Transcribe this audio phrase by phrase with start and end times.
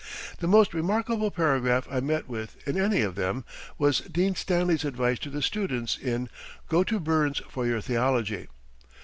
[0.39, 3.45] The most remarkable paragraph I met with in any of them
[3.77, 6.27] was Dean Stanley's advice to the students to
[6.67, 8.47] "go to Burns for your theology."